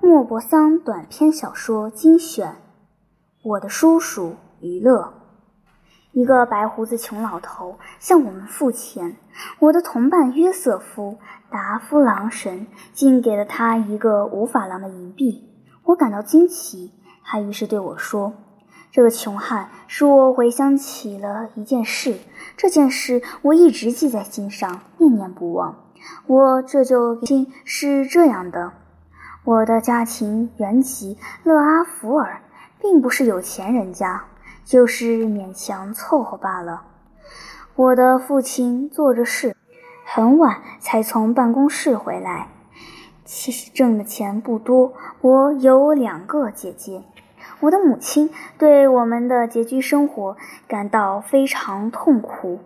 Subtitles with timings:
[0.00, 2.52] 莫泊桑短篇小说精选，
[3.42, 5.00] 《我的叔叔于勒》。
[6.12, 9.16] 一个白胡子穷老头向我们付钱，
[9.58, 11.18] 我的同伴约瑟夫·
[11.52, 15.44] 达夫朗神竟给了他一个五法郎的银币。
[15.84, 16.92] 我感到惊奇，
[17.24, 18.32] 他于是对我说
[18.90, 22.16] ：“这个穷汉使我回想起了一件事，
[22.56, 25.84] 这件事我一直记在心上，念念不忘。
[26.26, 28.72] 我这就信是这样的。”
[29.48, 32.42] 我的家庭原籍勒阿弗尔，
[32.82, 34.24] 并不是有钱人家，
[34.62, 36.82] 就是勉强凑合罢了。
[37.74, 39.56] 我的父亲做着事，
[40.04, 42.48] 很晚才从办公室回来，
[43.24, 44.92] 其实挣的钱不多。
[45.22, 47.02] 我有两个姐姐，
[47.60, 48.28] 我的母亲
[48.58, 50.36] 对我们的拮据生活
[50.66, 52.60] 感到非常痛苦，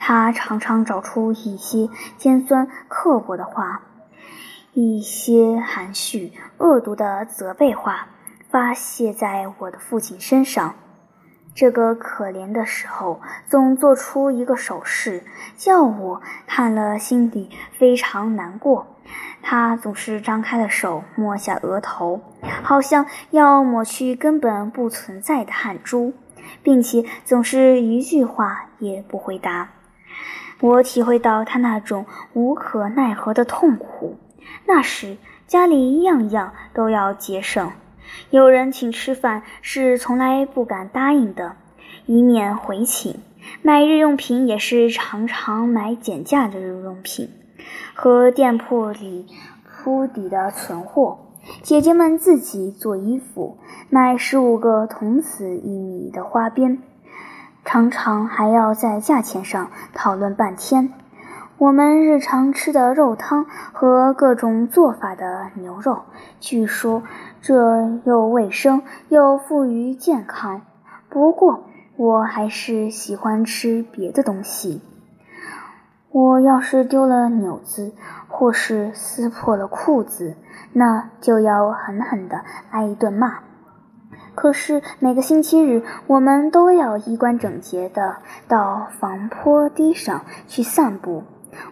[0.00, 3.82] 她常常找出一些尖酸刻薄的话。
[4.74, 8.08] 一些含蓄、恶毒的责备话
[8.48, 10.74] 发泄在我的父亲身上。
[11.54, 15.24] 这个可怜的时候，总做出一个手势，
[15.58, 18.86] 叫我看了心里非常难过。
[19.42, 22.22] 他总是张开了手，摸下额头，
[22.62, 26.14] 好像要抹去根本不存在的汗珠，
[26.62, 29.68] 并且总是一句话也不回答。
[30.60, 34.16] 我体会到他那种无可奈何的痛苦。
[34.66, 37.72] 那时家里样样都要节省，
[38.30, 41.56] 有人请吃饭是从来不敢答应的，
[42.06, 43.16] 以免回请；
[43.62, 47.30] 买日用品也是常常买减价的日用品，
[47.94, 49.26] 和店铺里
[49.66, 51.18] 铺底的存货。
[51.62, 53.58] 姐姐们自己做衣服，
[53.90, 56.78] 买十五个铜子一米的花边，
[57.64, 60.92] 常常还要在价钱上讨论半天。
[61.62, 66.02] 我们日常吃的肉汤和各种做法的牛肉，
[66.40, 67.04] 据说
[67.40, 70.62] 这又卫生又富于健康。
[71.08, 71.62] 不过，
[71.94, 74.82] 我还是喜欢吃别的东西。
[76.10, 77.92] 我要是丢了纽子，
[78.26, 80.34] 或是撕破了裤子，
[80.72, 82.42] 那就要狠狠地
[82.72, 83.38] 挨一顿骂。
[84.34, 88.16] 可是每个星期日，我们都要衣冠整洁地
[88.48, 91.22] 到防坡堤上去散步。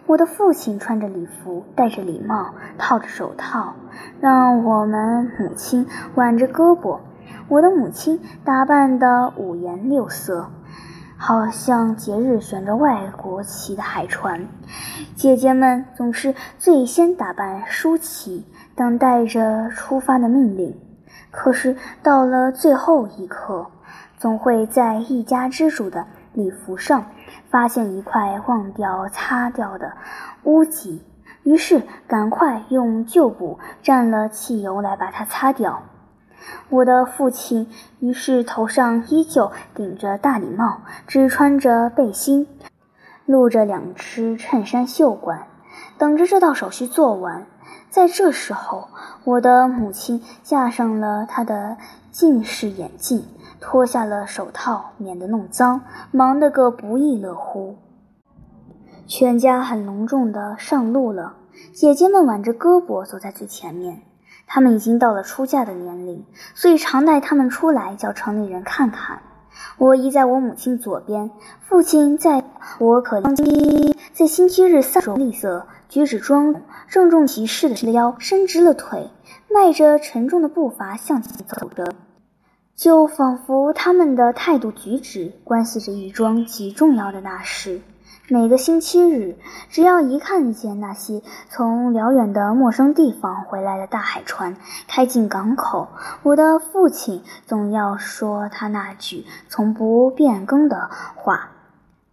[0.05, 3.73] 我的父亲穿着礼服，戴着礼帽，套着手套，
[4.19, 6.99] 让我们母亲挽着胳膊。
[7.47, 10.49] 我的母亲打扮得五颜六色，
[11.17, 14.47] 好像节日悬着外国旗的海船。
[15.15, 20.75] 姐姐们总是最先打扮舒淇，等待着出发的命令。
[21.29, 23.67] 可是到了最后一刻，
[24.17, 27.05] 总会在一家之主的礼服上。
[27.51, 29.91] 发现一块忘掉擦掉的
[30.43, 31.03] 污迹，
[31.43, 35.83] 于是赶快用旧布蘸了汽油来把它擦掉。
[36.69, 37.69] 我的父亲
[37.99, 42.47] 于是头上依旧顶着大礼帽，只穿着背心，
[43.25, 45.45] 露着两只衬衫袖管，
[45.97, 47.45] 等着这道手续做完。
[47.89, 48.87] 在这时候，
[49.25, 51.75] 我的母亲架上了她的
[52.11, 53.27] 近视眼镜。
[53.61, 57.77] 脱下了手套，免得弄脏，忙得个不亦乐乎。
[59.05, 61.35] 全家很隆重地上路了，
[61.71, 64.01] 姐姐们挽着胳膊走在最前面。
[64.47, 69.21] 她们已经到了出嫁的年龄，所以常带她们出来，叫城里人看看。
[69.77, 71.29] 我依在我母亲左边，
[71.59, 72.43] 父亲在
[72.79, 79.11] 我可怜在星期日散手吝啬，举止庄重，郑重其事的伸腰，伸直了腿，
[79.53, 81.93] 迈着沉重的步伐向前走着。
[82.81, 87.79] 就仿佛他们的态度举止关系着一桩极重要的大事。
[88.27, 89.35] 每个星期日，
[89.69, 95.89] 只要一看见那些从辽远的陌生地方回来的大海船开进港口，
[96.23, 101.51] 我的父亲总要说他那句从不变更的话：“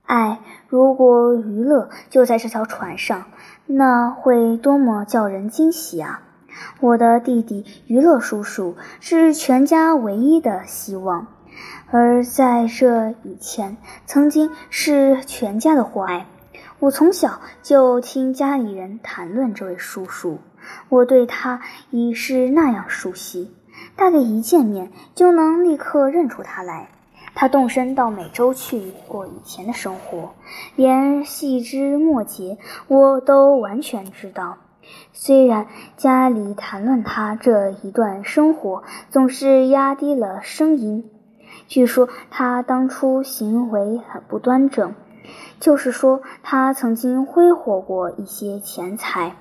[0.04, 3.24] 哎，如果娱乐就在这条船上，
[3.64, 6.20] 那会多么叫人惊喜啊！”
[6.80, 11.26] 我的弟弟娱乐叔叔是全家唯一的希望，
[11.90, 13.76] 而在这以前，
[14.06, 16.26] 曾经是全家的祸害。
[16.80, 20.38] 我从小就听家里人谈论这位叔叔，
[20.88, 23.52] 我对他已是那样熟悉，
[23.96, 26.90] 大概一见面就能立刻认出他来。
[27.34, 30.34] 他动身到美洲去过以前的生活，
[30.76, 32.58] 连细枝末节
[32.88, 34.58] 我都完全知道。
[35.12, 41.10] 虽然家里谈论他这一段生活，总是压低了声音。
[41.66, 44.94] 据说他当初行为很不端正，
[45.60, 49.36] 就是说他曾经挥霍过一些钱财。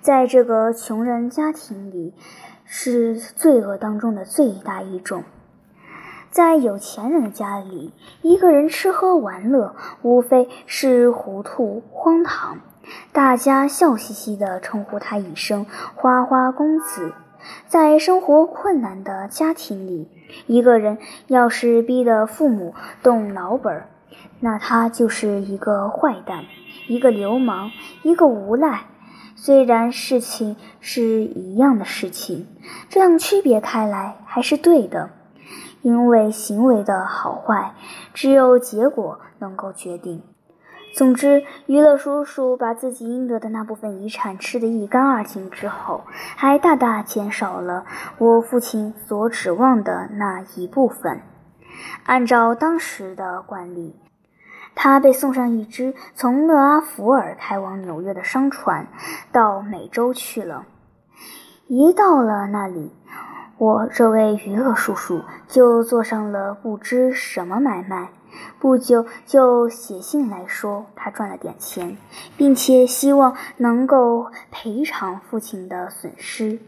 [0.00, 2.14] 在这个穷人家庭里，
[2.64, 5.24] 是罪恶当中的最大一种。
[6.30, 7.92] 在有钱人的家里，
[8.22, 12.60] 一个人吃喝玩乐，无非是糊涂荒唐，
[13.12, 17.12] 大家笑嘻嘻地称呼他一声“花花公子”。
[17.66, 20.08] 在生活困难的家庭里，
[20.46, 23.84] 一个人要是逼得父母动脑本，
[24.40, 26.44] 那他就是一个坏蛋，
[26.86, 27.70] 一个流氓，
[28.02, 28.82] 一个无赖。
[29.36, 32.46] 虽然事情是一样的事情，
[32.90, 35.10] 这样区别开来还是对的。
[35.80, 37.72] 因为行为的好坏，
[38.12, 40.22] 只有结果能够决定。
[40.92, 46.04] 总之，娱乐叔叔把自己应得的那部分遗产吃得一干二净之后，
[46.36, 47.84] 还大大减少了
[48.18, 51.22] 我父亲所指望的那一部分。
[52.04, 53.96] 按照当时的惯例，
[54.74, 58.88] 他被送上一只从勒阿弗尔开往纽约的商船，
[59.32, 60.66] 到美洲去了。
[61.66, 62.92] 一到了那里，
[63.56, 68.10] 我这位娱乐叔叔就做上了不知什么买卖，
[68.58, 71.96] 不久就写信来说他赚了点钱，
[72.36, 76.58] 并且希望能够赔偿父亲的损失。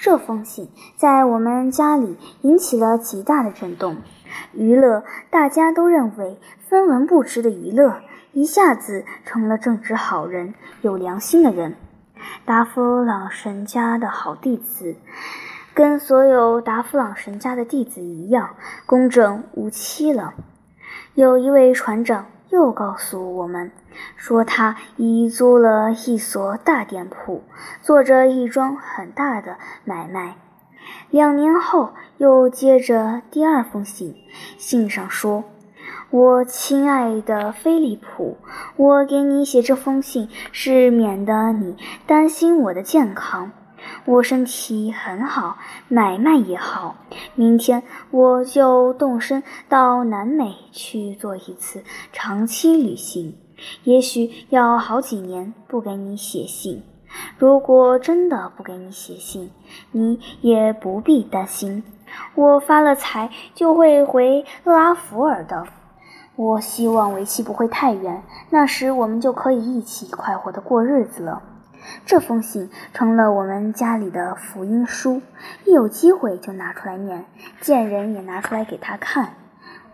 [0.00, 3.96] 这封信在我们家里引起了极大的震动。
[4.52, 6.38] 娱乐大家都认为
[6.68, 8.00] 分文不值的娱乐，
[8.32, 11.76] 一下子成了正直好人、有良心的人，
[12.44, 14.96] 达夫朗神家的好弟子。
[15.74, 20.34] 跟所有达夫朗神家的弟子一样，公正无欺了。
[21.18, 23.72] 有一位船长又告诉我们，
[24.14, 27.42] 说他已租了一所大店铺，
[27.82, 30.36] 做着一桩很大的买卖。
[31.10, 34.14] 两年后，又接着第二封信，
[34.58, 35.42] 信上说
[36.10, 38.36] ：“我亲爱的菲利普，
[38.76, 41.76] 我给你写这封信，是免得你
[42.06, 43.50] 担心我的健康。”
[44.04, 45.58] 我身体很好，
[45.88, 46.96] 买卖也好。
[47.34, 53.36] 明天我就动身到南美去做一次长期旅行，
[53.84, 56.82] 也许要好几年不给你写信。
[57.38, 59.50] 如果真的不给你写信，
[59.92, 61.82] 你也不必担心。
[62.34, 65.66] 我发了财就会回厄阿弗尔的。
[66.36, 71.42] 我希望为期不会太远，那时我们就可以一起快活的过日子了。
[72.06, 75.22] 这封信成了我们家里的福音书，
[75.64, 77.24] 一有机会就拿出来念，
[77.60, 79.34] 见人也拿出来给他看。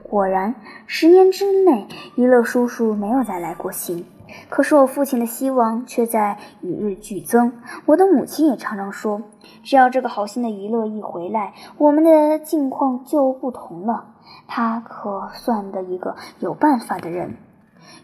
[0.03, 0.55] 果然，
[0.87, 4.07] 十年之内，娱乐叔叔没有再来过信。
[4.49, 7.53] 可是我父亲的希望却在与日俱增。
[7.87, 9.23] 我的母亲也常常说，
[9.63, 14.15] 只要这个好心的娱乐一回来，我们的境况就不同了。
[14.47, 17.37] 他可算的一个有办法的人。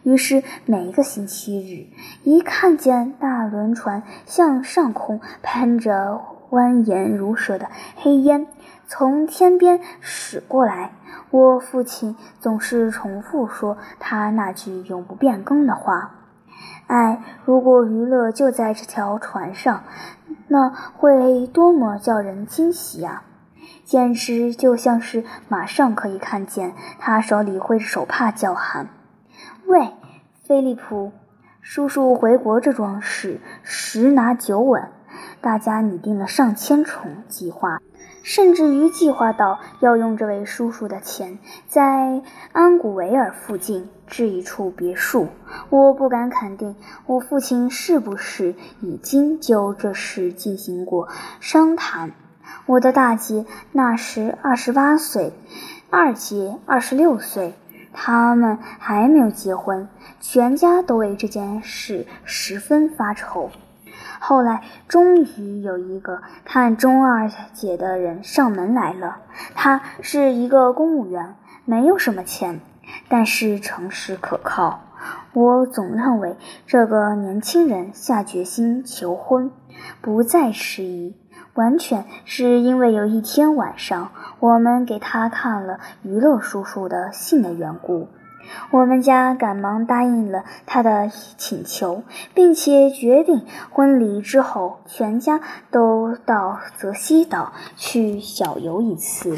[0.02, 1.86] 于是每一个星期日，
[2.24, 8.46] 一看见大轮船向上空喷着蜿蜒如蛇的黑烟
[8.86, 10.92] 从天边驶过来，
[11.30, 16.14] 我父亲总是重复说他那句永不变更的话
[16.88, 19.84] ：“哎，如果娱乐就在这条船上，
[20.48, 23.22] 那会多么叫人惊喜啊！
[23.84, 28.88] 简直就像是马上可以看见他手里挥着手帕叫喊。”
[29.70, 29.92] 喂，
[30.42, 31.12] 菲利普，
[31.60, 34.88] 叔叔回国这桩事十拿九稳。
[35.40, 37.78] 大家拟定了上千重计划，
[38.24, 45.28] 甚至于计划到要用这位叔叔的钱，在安古维尔附近置一处别墅。
[45.68, 46.74] 我不敢肯定，
[47.06, 51.06] 我父亲是不是已经就这事进行过
[51.38, 52.10] 商谈。
[52.66, 55.32] 我的大姐那时二十八岁，
[55.90, 57.54] 二姐二十六岁。
[57.92, 59.88] 他们还没有结婚，
[60.20, 63.50] 全家都为这件事十分发愁。
[64.20, 69.18] 后来，终于有一个看中二姐的人上门来了。
[69.54, 72.60] 他是一个公务员，没有什么钱，
[73.08, 74.80] 但是诚实可靠。
[75.32, 79.50] 我总认为这个年轻人下决心求婚，
[80.00, 81.14] 不再迟疑。
[81.54, 88.08] 完全是因为有一天晚上，我们给他看了娱乐叔叔的信的缘故。
[88.70, 92.02] 我们家赶忙答应了他的请求，
[92.34, 95.40] 并且决定婚礼之后全家
[95.70, 99.36] 都到泽西岛去小游一次。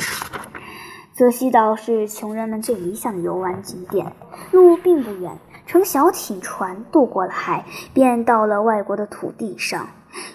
[1.12, 4.12] 泽西岛是穷人们最理想的游玩景点，
[4.50, 9.88] 路并不远，乘小艇船渡过了海，便到了外国的土地上。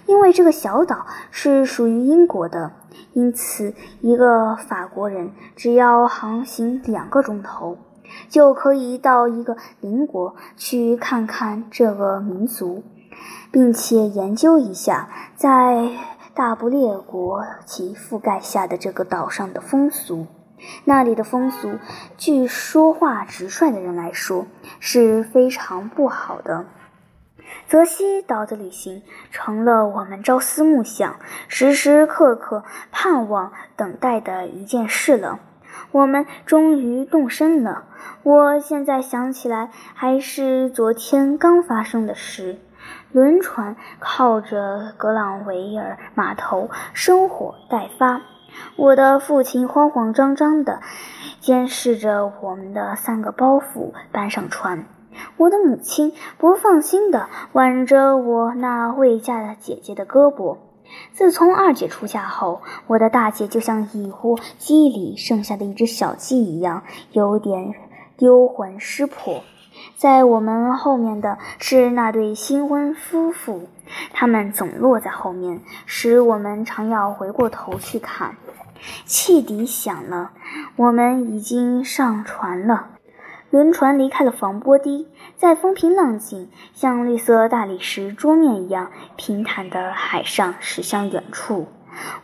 [0.05, 2.71] 因为这个小岛是属于英国的，
[3.13, 7.77] 因此一个法国人只要航行两个钟头，
[8.29, 12.83] 就可以到一个邻国去看看这个民族。
[13.51, 15.89] 并且研究一下在
[16.33, 20.27] 大不列国其覆盖下的这个岛上的风俗。
[20.85, 21.77] 那里的风俗，
[22.17, 24.47] 据说话直率的人来说
[24.79, 26.65] 是非常不好的。
[27.67, 35.39] 泽西岛的旅行成了我们朝思暮想、时时刻刻盼望等待的一件事了。
[35.91, 37.83] 我们终于动身了。
[38.23, 42.59] 我现在想起来，还是昨天刚发生的事。
[43.11, 48.21] 轮船靠着格朗维尔码头生火待发。
[48.75, 50.81] 我的父亲慌慌张张地
[51.39, 54.85] 监视着我们的三个包袱搬上船。
[55.37, 60.57] 我的母亲不放心地挽着我那未嫁的姐姐的胳膊。
[61.11, 67.73] 自从二姐出嫁后，我的大姐就像一窝鸡里剩下的一只小鸡一样，有点
[68.15, 69.43] 丢魂失魄。
[69.95, 73.67] 在我们后面的是那对新婚夫妇，
[74.13, 78.35] 他们总落在后面，使我们常要回过头去看。
[79.05, 80.31] 汽笛响了，
[80.77, 82.87] 我们已经上船了。
[83.57, 91.65] 轮船离开了防波堤，在风平浪静、像绿色大理石桌面一样平坦的海上驶向远处。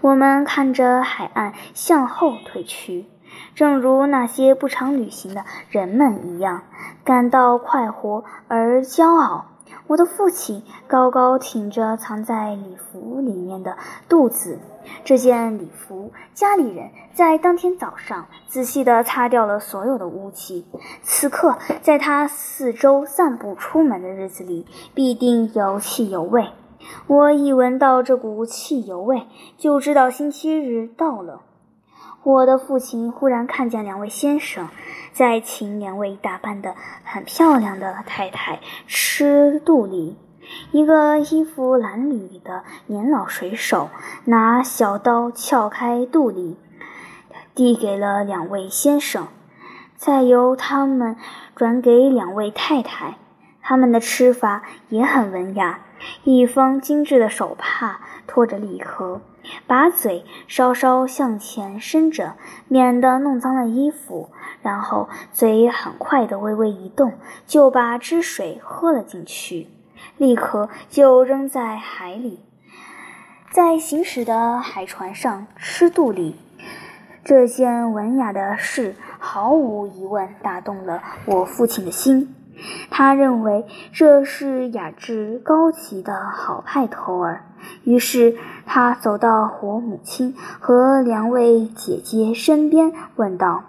[0.02, 3.08] 我们看着海岸向后退去，
[3.56, 6.62] 正如那些不常旅行的人们一样，
[7.04, 9.53] 感到快活而骄傲。
[9.88, 14.60] 我的父亲高高挺着藏在礼服里面的肚子。
[15.06, 20.66] 这件礼服，家里人在当天早上仔细地擦掉了所有的污迹。
[21.02, 26.50] 此刻，在他四周散步出门的日子里，必定有汽油味。
[27.08, 29.26] 我一闻到这股汽油味，
[29.58, 31.42] 就知道星期日到了。
[32.24, 34.70] 我的父亲忽然看见两位先生
[35.12, 40.18] 在请两位打扮得很漂亮的太太吃肚里。
[40.72, 43.90] 一个衣服褴褛的年老水手
[44.26, 46.58] 拿小刀撬开肚里，
[47.54, 49.28] 递给了两位先生，
[49.96, 51.18] 再由他们
[51.56, 53.18] 转给两位太太。
[53.62, 55.80] 他们的吃法也很文雅：
[56.24, 59.22] 一方精致的手帕托着礼盒，
[59.68, 62.36] 把嘴稍稍向前伸着，
[62.68, 64.30] 免得弄脏了衣服。
[64.62, 67.14] 然后嘴很快地微微一动，
[67.46, 69.68] 就把汁水喝了进去。
[70.18, 72.40] 立刻就扔在海里，
[73.52, 76.36] 在行驶的海船上吃肚里。
[77.24, 82.36] 这件文雅的事毫无疑问打动了我父亲的心，
[82.90, 87.46] 他认为这是雅致高级的好派头儿。
[87.84, 93.64] 于是他走到我母亲和两位姐姐身边，问道：“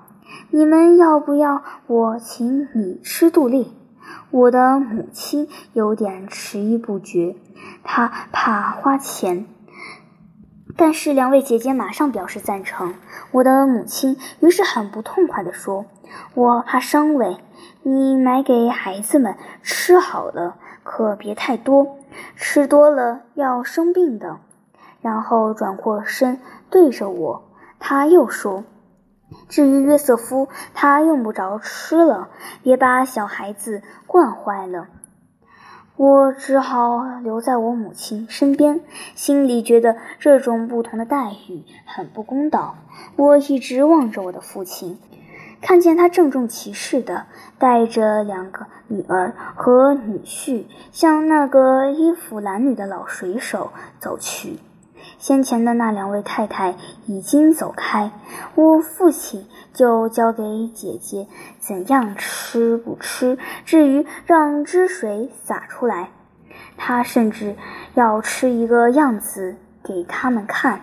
[0.50, 3.66] 你们要不要我请你吃杜蛎？”
[4.30, 7.36] 我的母亲有点迟疑不决，
[7.84, 9.46] 她怕花钱，
[10.76, 12.94] 但是两位姐姐马上表示赞成。
[13.30, 15.86] 我的母亲于是很不痛快地说
[16.34, 17.36] ：“我怕伤胃，
[17.82, 21.98] 你买给孩子们吃好了，可别太多，
[22.36, 24.38] 吃多了要生病的。”
[25.02, 26.40] 然后转过身
[26.70, 27.44] 对着我，
[27.78, 28.64] 他又说。
[29.48, 32.28] 至于约瑟夫，他用不着吃了，
[32.62, 34.86] 别把小孩子惯坏了。
[35.96, 38.80] 我只好留在我母亲身边，
[39.14, 42.76] 心里觉得这种不同的待遇很不公道。
[43.16, 44.98] 我一直望着我的父亲，
[45.64, 47.24] 看见他郑重其事的
[47.58, 54.58] 带着两个女儿和女婿向那个衣服褴褛的老水手走去。
[55.18, 58.10] 先前的那两位太太已经走开，
[58.54, 61.28] 我父亲就交给姐姐
[61.60, 63.38] 怎样吃不吃。
[63.64, 66.10] 至于让汁水洒出来，
[66.76, 67.56] 他甚至
[67.94, 70.82] 要吃一个样子给他们看。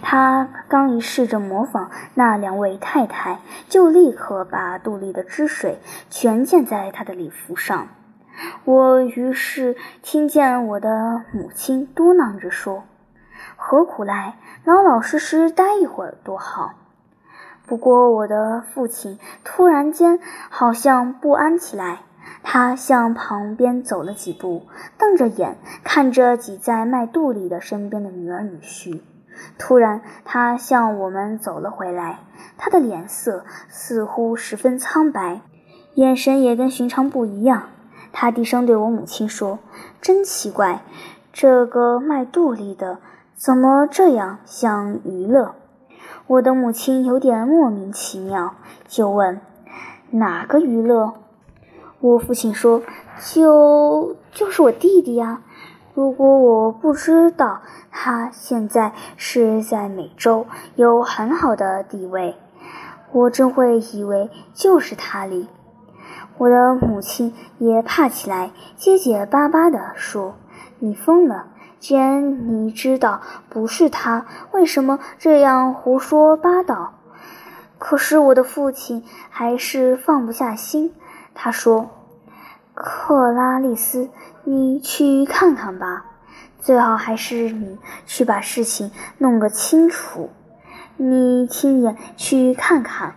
[0.00, 5.78] 他刚一试着模仿那两位太太，就立刻把肚里的汁水
[6.08, 7.88] 全溅在他的礼服上。
[8.64, 12.84] 我于是听见我的母亲嘟囔着说。
[13.56, 14.36] 何苦来？
[14.64, 16.74] 老老实实待一会儿多好。
[17.66, 22.00] 不过，我的父亲突然间好像不安起来，
[22.42, 29.00] 他向旁边走了几步，瞪着眼看着挤在麦肚里的身边的女儿女婿。
[29.58, 32.20] 突然，他向我们走了回来，
[32.56, 35.40] 他的脸色似乎十分苍白，
[35.94, 37.68] 眼神也跟寻常不一样。
[38.12, 39.58] 他低声对我母亲说
[40.00, 40.82] ：“真奇怪，
[41.32, 42.98] 这个卖肚里的。”
[43.38, 45.54] 怎么这样像娱乐？
[46.26, 48.56] 我的母亲有点莫名其妙，
[48.88, 49.40] 就问
[50.10, 51.14] ：“哪个娱乐？”
[52.00, 52.82] 我父亲说
[53.32, 55.42] ：“就就是我弟弟呀。”
[55.98, 62.36] 如果我不知道他现在是在美洲有很好的地位，
[63.10, 65.48] 我真会以为就是他哩。
[66.36, 70.36] 我的母亲也怕起来，结结巴巴地说
[70.78, 71.46] ：“你疯了！
[71.80, 76.92] 既然你知道不是他，为什么这样胡说八道？”
[77.76, 80.94] 可是我的父亲还是放不下心，
[81.34, 81.90] 他说
[82.72, 84.08] ：“克拉丽丝，
[84.50, 86.06] 你去看看吧，
[86.58, 90.30] 最好还是你去把事情弄个清楚，
[90.96, 93.16] 你亲眼去看看。”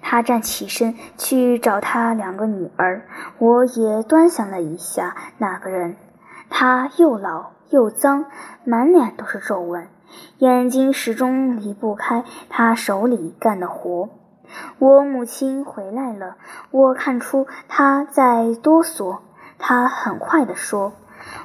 [0.00, 3.02] 他站起身去找他两个女儿，
[3.36, 5.96] 我也端详了一下那个人。
[6.48, 8.24] 他又老又脏，
[8.64, 9.88] 满脸都是皱纹，
[10.38, 14.08] 眼睛始终离不开他手里干的活。
[14.78, 16.36] 我母亲回来了，
[16.70, 19.18] 我看出她在哆嗦。
[19.64, 20.92] 他很快地说：“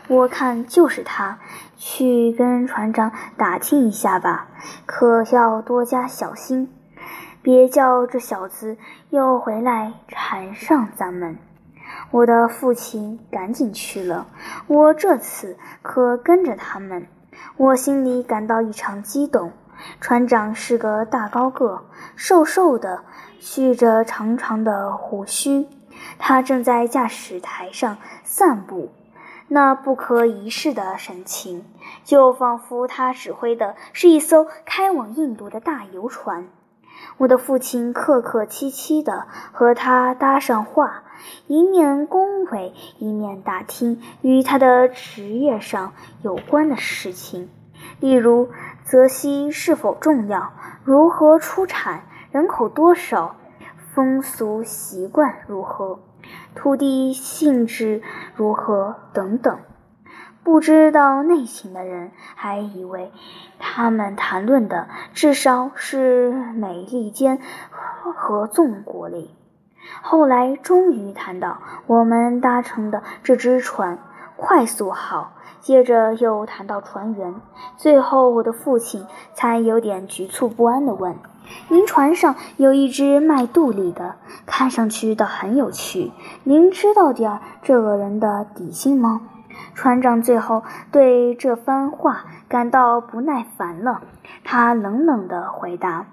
[0.09, 1.37] 我看就是他，
[1.77, 4.47] 去跟船长打听一下吧，
[4.87, 6.73] 可要多加小心。”
[7.43, 8.75] 别叫这小子
[9.11, 11.37] 又回来缠上咱们！
[12.09, 14.25] 我的父亲赶紧去了，
[14.65, 17.07] 我这次可跟着他们。
[17.55, 19.51] 我心里感到异常激动。
[20.01, 21.83] 船长是个大高个，
[22.15, 23.03] 瘦瘦的，
[23.39, 25.67] 蓄着长长的胡须。
[26.17, 28.91] 他正在驾驶台上散步，
[29.47, 31.65] 那不可一世的神情，
[32.03, 36.47] 就仿佛他指挥的是一艘开往印度的大游船。
[37.17, 41.03] 我的父亲客客气气地和他搭上话，
[41.45, 47.49] 一面恭维，一面打听与他的职业上有关的事情，
[47.99, 48.49] 例如
[48.83, 53.35] 泽西是否重要，如何出产，人口多少，
[53.97, 55.97] 风俗习惯如何，
[56.53, 58.03] 土地性质
[58.35, 59.57] 如何等等。
[60.43, 63.11] 不知道内情的人还以为
[63.57, 67.39] 他们谈论的至少是美利坚
[67.71, 69.35] 合纵国力。
[70.03, 73.97] 后来终于谈到我们搭乘的这只船
[74.35, 77.33] 快速好，接着又谈到船员，
[77.77, 81.15] 最后我的父亲才有点局促不安地问
[81.69, 86.11] ：“您船上有一只卖杜丽的，看上去倒很有趣。
[86.43, 89.21] 您知道点儿这个人的底细吗？”
[89.73, 94.01] 船长最后对这番话感到不耐烦了，
[94.43, 96.05] 他冷冷地回答：“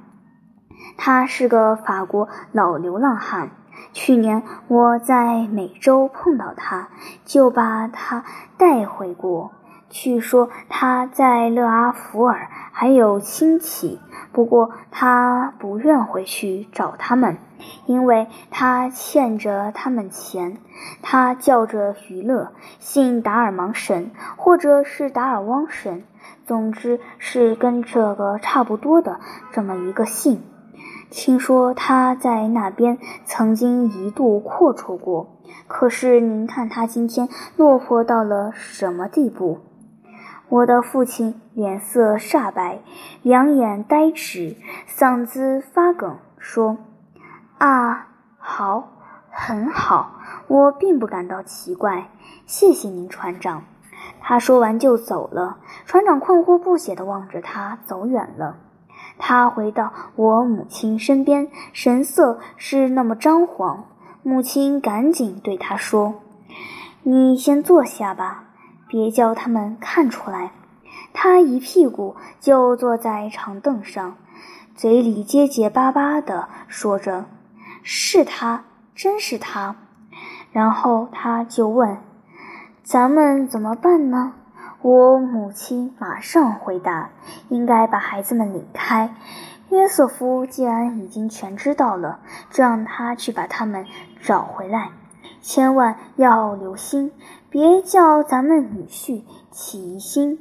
[0.96, 3.50] 他是个法国老流浪汉。
[3.92, 6.88] 去年我在美洲碰到他，
[7.24, 8.24] 就把他
[8.56, 9.52] 带回国。
[9.94, 14.00] 据说他在勒阿弗尔还有亲戚，
[14.32, 17.38] 不过他不愿回去找他们。”
[17.86, 20.58] 因为他欠着他们钱，
[21.00, 26.02] 他叫着娱乐，姓达尔芒神，或者是达尔汪神，
[26.44, 29.20] 总之是跟这个差不多的
[29.52, 30.42] 这么一个姓。
[31.08, 39.60] 听说他在那边曾经一度阔绰过，可是您看他今天落魄到了什么地步？
[40.48, 42.80] 我的父亲脸色煞白，
[43.22, 44.56] 两眼呆滞，
[44.88, 46.76] 嗓子发哽，说。
[47.58, 48.88] 啊，好，
[49.30, 52.08] 很好，我并不感到奇怪。
[52.46, 53.64] 谢谢您，船长。
[54.20, 55.58] 他说完就走了。
[55.86, 58.56] 船长困惑不解地望着他走远了。
[59.18, 63.86] 他回到我母亲身边，神色是那么张狂。
[64.22, 66.14] 母亲赶紧对他说
[67.02, 68.43] ：“你先坐下吧，
[68.94, 70.52] 别叫他们看出来。”
[71.12, 74.16] 他一屁股就坐在长凳上，
[74.76, 77.24] 嘴里结结巴巴地说着。
[77.82, 78.62] 是他，
[78.94, 79.74] 真是他。
[80.52, 81.98] 然后他就问
[82.84, 84.34] ：“咱们怎么办呢？”
[84.82, 87.10] 我母亲马上回答
[87.50, 89.12] ：“应该把孩子们领开。
[89.70, 93.86] 约瑟夫既然已经全知道了，就让他去把他们
[94.22, 94.90] 找回来。
[95.40, 97.12] 千万要留心，
[97.54, 100.40] 别叫咱们女婿起疑心。”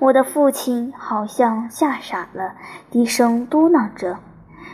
[0.00, 2.54] 我的父亲好像吓傻了，
[2.90, 4.16] 低声嘟囔着：“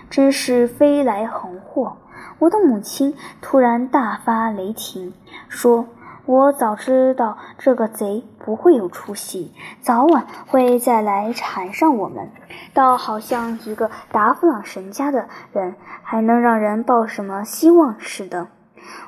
[0.09, 1.97] 真是飞来横祸。”
[2.39, 5.13] 我的母亲突然大发雷霆，
[5.49, 5.87] 说
[6.25, 12.31] ：“我早知道这个贼不会有出息，早晚会再来缠上我们。
[12.73, 18.47] 倒好像一个达夫朗神家的人，还能让人抱什么希望似的。”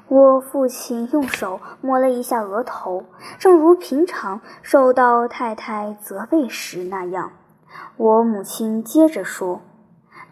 [0.09, 3.05] 我父亲用手摸了一下额头，
[3.39, 7.33] 正如平常受到太太责备时那样。
[7.97, 9.61] 我母亲接着说：“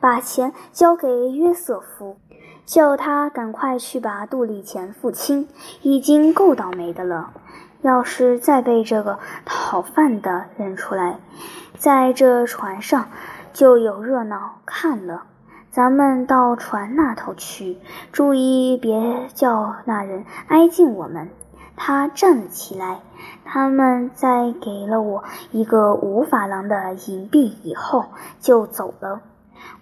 [0.01, 2.17] 把钱交给约瑟夫。”
[2.65, 5.49] 叫他赶快去把杜丽钱付清，
[5.83, 7.33] 已经够倒霉的了。
[7.83, 11.19] 要是再被这个讨饭的认出来，
[11.77, 13.09] 在这船上
[13.53, 15.25] 就有热闹看了。
[15.73, 17.79] 咱们到船那头去，
[18.13, 21.31] 注意别叫那人挨近我们。
[21.77, 23.01] 他站了起来。
[23.47, 28.05] 他们在给了我一个五法郎的银币以后，
[28.39, 29.23] 就走了。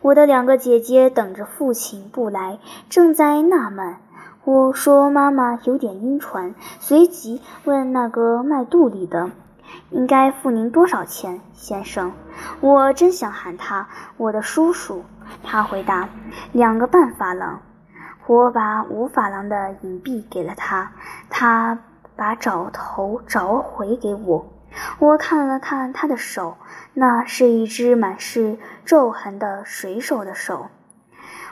[0.00, 3.96] 我的两个姐姐等着父亲不来，正在纳闷。
[4.44, 9.32] 我说：“妈妈有点晕船。”随即问那个卖肚里的
[9.90, 12.12] ：“应该付您多少钱，先生？”
[12.62, 15.02] 我真想喊他我的叔叔。
[15.42, 16.08] 他回答
[16.52, 17.60] ：“两个半法郎。”
[18.26, 20.92] 我把五法郎的银币给了他，
[21.28, 21.78] 他
[22.14, 24.46] 把找头找回给我。
[25.00, 26.56] 我看了看他的手，
[26.94, 30.68] 那是一只满是皱痕的水手的手。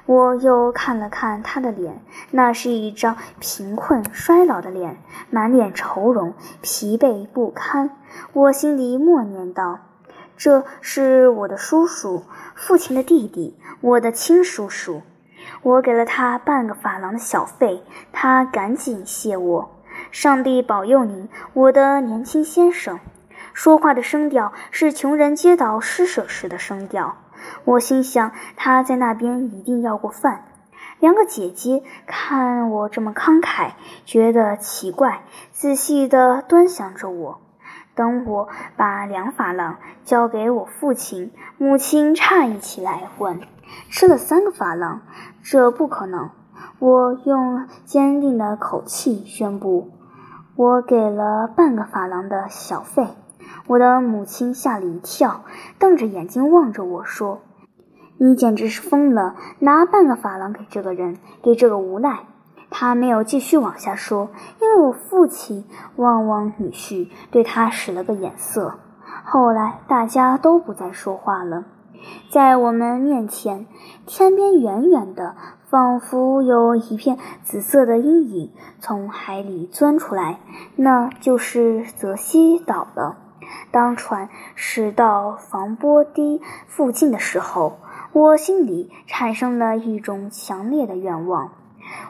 [0.06, 4.98] 我又看了看他的脸，那是一张贫困衰老的脸，
[5.30, 7.90] 满脸愁容，疲惫不堪。
[8.32, 9.80] 我心里默念道
[10.38, 12.22] ：“这是我的叔叔，
[12.58, 15.02] 父亲的弟弟，我的亲叔叔。”
[15.62, 19.70] 我给了他半个法郎的小费，他赶紧谢我
[20.10, 22.98] ：“上帝保佑您，我的年轻先生。”
[23.54, 27.16] 说话的声调是穷人接到施舍时的声调。
[27.64, 30.44] 我心想，他在那边一定要过饭。
[31.00, 33.72] 两个姐姐看我这么慷慨，
[34.04, 37.40] 觉得奇怪，仔细地端详着我。
[37.98, 43.40] 等我把两法郎交给我父亲，母亲诧异起来，问
[43.90, 45.02] ：“吃了三个法郎？
[45.42, 46.30] 这不可能！”
[46.78, 49.90] 我用坚定的口气宣布
[50.54, 53.08] ：“我给了半个法郎的小费。”
[53.66, 55.42] 我的母亲吓了一跳，
[55.80, 57.40] 瞪着眼睛望着我说
[58.16, 59.34] ：“你简直是疯了！
[59.58, 62.20] 拿半个法郎给这个人，给这个无赖。”
[62.70, 65.64] 他没有继续往下说，因为我父亲
[65.96, 68.74] 望望女婿，对他使了个眼色。
[69.24, 71.64] 后来大家都不再说话了。
[72.30, 73.66] 在我们面前，
[74.06, 75.34] 天边远远的，
[75.68, 80.38] 仿佛有一片紫色的阴影从海里钻出来，
[80.76, 83.16] 那就是泽西岛了。
[83.70, 87.78] 当船驶到防波堤附近的时候，
[88.12, 91.50] 我心里产生了一种强烈的愿望。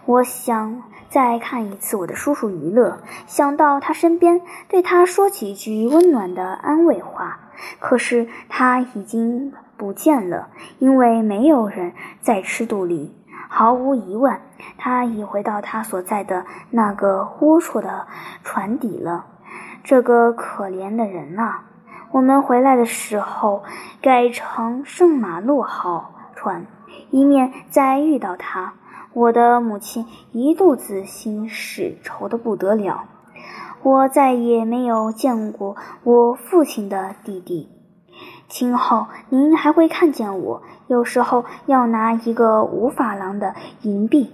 [0.07, 7.41] 我想再看一次我的叔叔于乐，想到他身边，对他说几句温暖的安慰话。
[7.81, 13.17] 可是他已经不见了，因为没有人在吃肚里。
[13.51, 14.41] 毫无疑问，
[14.77, 18.07] 他已回到他所在的那个龌龊的
[18.45, 19.27] 船底了。
[19.83, 21.61] 这个可怜的人呐！
[22.11, 23.65] 我们回来的时候
[24.01, 26.67] 改成圣马洛号船，
[27.11, 28.75] 以免再遇到他。
[29.19, 33.07] 我的母亲一肚子心事，愁得不得了。
[33.83, 37.69] 我再也没有见过我父亲的弟弟。
[38.47, 44.31] 今后您还会看见我，有时候要拿一个五法郎的银币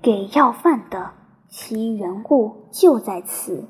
[0.00, 1.10] 给要饭的，
[1.50, 3.68] 其缘故就在此。